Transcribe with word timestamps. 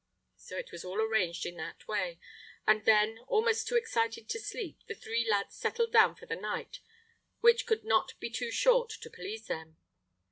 So 0.35 0.57
it 0.57 0.71
was 0.71 0.83
all 0.83 0.99
arranged 0.99 1.45
in 1.45 1.57
that 1.57 1.87
way, 1.87 2.17
and 2.65 2.85
then, 2.85 3.19
almost 3.27 3.67
too 3.67 3.75
excited 3.75 4.27
to 4.29 4.39
sleep, 4.39 4.79
the 4.87 4.95
three 4.95 5.29
lads 5.29 5.55
settled 5.55 5.91
down 5.91 6.15
for 6.15 6.25
the 6.25 6.35
night, 6.35 6.79
which 7.41 7.67
could 7.67 7.83
not 7.83 8.13
be 8.19 8.31
too 8.31 8.49
short 8.49 8.89
to 8.99 9.11
please 9.11 9.45
them. 9.45 9.77